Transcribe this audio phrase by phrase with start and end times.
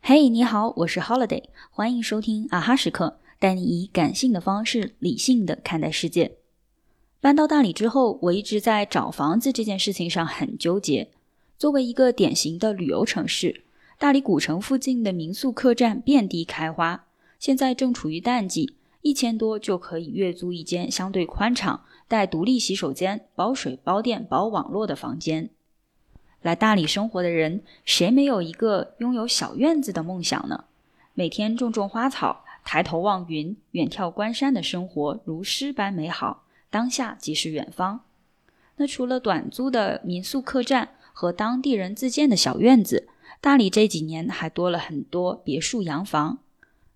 [0.00, 6.36] 嘿，你好，我是 Holiday，欢迎收听啊哈时刻，带你以感性的方式理性的看待世界。
[7.20, 11.10] 搬到大理之后，我一直在找房子这件事情上很纠结。
[11.58, 13.62] 作为一个典型的旅游城市，
[13.98, 17.06] 大理古城附近的民宿客栈遍地开花，
[17.38, 25.50] 现在正处于淡季，一千多就可以月租一间相对宽敞、带独立洗手间、包水包电包网络的房间。
[26.42, 30.64] 来大理生活的人，谁没有一个拥有小院子的梦想呢？
[31.14, 36.44] 每天种种花草，抬头望云，远眺关山的生活，如诗般美好。
[36.70, 38.02] 当下即是远方。
[38.76, 43.08] 那除了短租的民宿客栈和当地人自建的小院子，
[43.40, 46.38] 大理这几年还多了很多别墅洋房。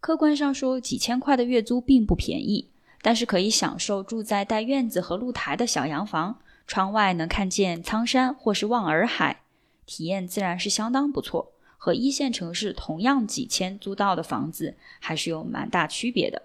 [0.00, 2.68] 客观上说，几千块的月租并不便宜，
[3.02, 6.40] 但是可以享受住在带院子和露台的小洋房。
[6.66, 9.42] 窗外能看见苍山或是望洱海，
[9.86, 11.52] 体验自然是相当不错。
[11.76, 16.42] 和一线城市同样几千租到的房子还是有蛮大区别的。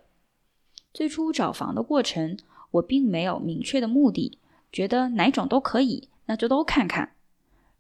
[0.94, 2.38] 最初找房的过程，
[2.72, 4.40] 我并没有明确的目的，
[4.72, 7.12] 觉得哪种都可以，那就都看看。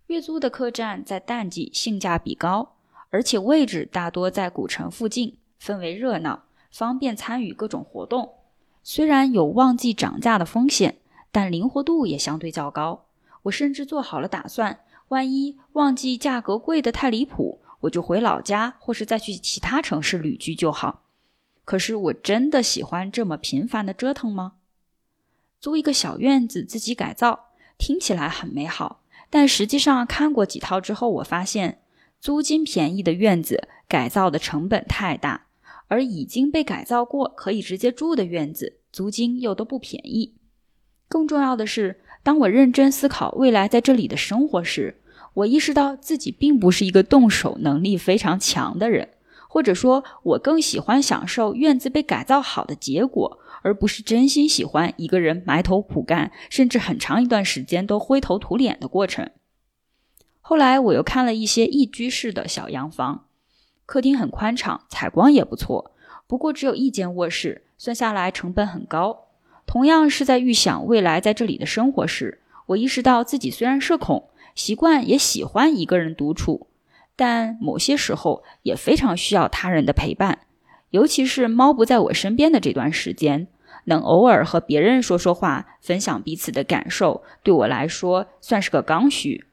[0.07, 2.75] 月租的客栈在淡季性价比高，
[3.09, 8.35] 而且位置大多在古城附近，氛围热闹，方便参与各种活动。
[8.83, 10.97] 虽然有旺季涨价的风险。
[11.31, 13.07] 但灵活度也相对较高，
[13.41, 21.03] 我甚至做好了打算，万一旺季价格贵得太离谱，我就回老家，或是再去其他城市旅居就好。
[21.65, 24.53] 可是我真的喜欢这么频繁的折腾吗？
[25.59, 31.81] 租一个小院子自己改造，听起来很美好，但实际上看过几套之后，我发现
[32.21, 35.44] 租金便宜的院子改造的成本太大，
[35.87, 40.35] 而已经被改造过可以直接住的院子，租金又都不便宜。
[41.07, 45.01] 更重要的是，当我认真思考未来在这里的生活时，
[45.35, 49.09] 我意识到自己并不是一个动手能力非常强的人，
[49.47, 59.29] 或者说，我更喜欢享受院子被改造好的结果，而不是真心喜欢一个人埋头苦干，甚至很长一段时间都灰头土脸的过程。
[60.41, 63.25] 后来，我又看了一些一居室的小洋房，
[63.85, 65.91] 客厅很宽敞，采光也不错，
[66.27, 69.25] 不过只有一间卧室，算下来成本很高。
[69.65, 76.67] 同样是在预想未来在这里的生活时，我意识到自己虽然社恐，习惯也喜欢一个人独处，
[77.15, 80.39] 但某些时候也非常需要他人的陪伴。
[80.89, 83.47] 尤其是猫不在我身边的这段时间，
[83.85, 89.45] 能偶尔和别人说说话，分享彼此的感受，对我来说算是个刚需。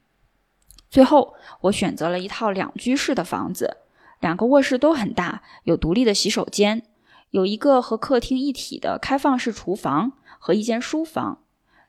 [0.89, 3.79] 最后，我选择了一套两居室的房子，
[4.23, 6.85] 两个卧室都很大，有独立的洗手间。
[7.31, 11.43] 有一个和客厅一体的开放式厨房和一间书房，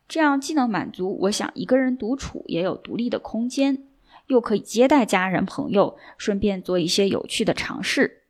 [0.07, 3.83] 这样既能满足我想一个人独处也有独立的空间，
[4.27, 8.23] 又可以接待家人朋友，顺便做一些有趣的尝试。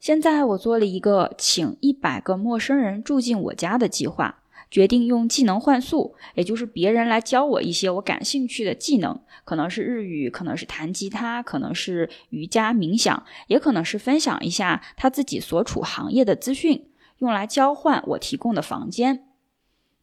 [0.00, 4.42] 现在我做了一个请一百个陌生人住进我家的计划。
[4.70, 19.24] 决定用技能换宿，也就是别人来教我一些我感兴趣的技能，可能是日语，可能是弹吉他，可能是瑜伽冥想，也可能是分享一下他自己所处行业的资讯，用来交换我提供的房间。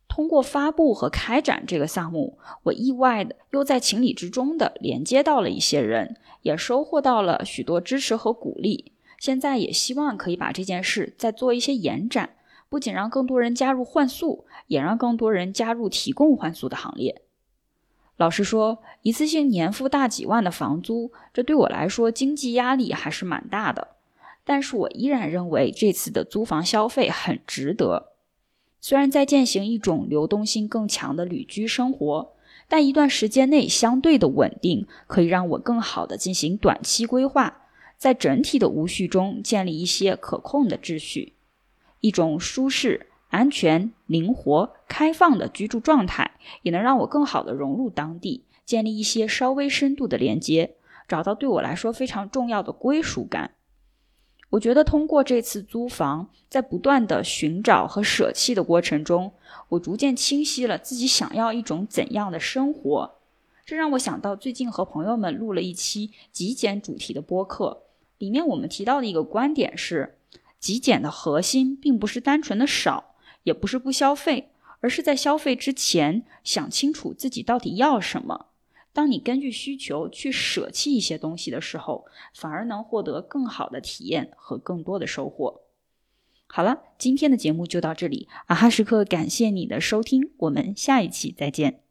[0.07, 8.93] 通过发布和开展这个项目，我意外的又在情理之中的连接到了一些人，也收获到了许多支持和鼓励。
[9.19, 12.29] 现在也希望可以把这件事再做一些延展。
[12.75, 17.21] 不仅让更多人加入换宿，也让更多人加入提供换宿的行列。
[18.17, 23.95] 老实说，一次性年付大几万的房租，这对我来说经济压力还是蛮大的。
[24.43, 28.11] 但是我依然认为这次的租房消费很值得。
[28.81, 32.33] 虽然在践行一种流动性更强的旅居生活，
[32.67, 37.61] 但一段时间内相对的稳定，可以让我更好的进行短期规划，
[37.97, 41.34] 在整体的无序中建立一些可控的秩序。
[42.05, 50.75] 一种舒适、安全、灵活、开放的居住状态，也能让我更好的融入当地，建立一些稍微深度的连接，
[51.07, 53.55] 找到对我来说非常重要的归属感。
[54.51, 59.33] 我觉得通过这次租房，在不断的寻找和舍弃的过程中，
[59.69, 63.15] 我逐渐清晰了自己想要一种怎样的生活。
[63.65, 67.81] 这让我想到最近和朋友们录了一期极简主题的播客，
[68.19, 70.19] 里面我们提到的一个观点是。
[70.59, 78.47] 极简的核心并不是单纯的少，也不是不消费，而是在消费之前想清楚自己到底要什么。
[78.93, 85.61] 当你根据需求去舍弃一些东西的时候，反而能获得更好的体验和更多的收获。
[86.47, 91.84] 好了，今天的节目就到这里，啊哈时刻感谢你的收听，我们下一期再见。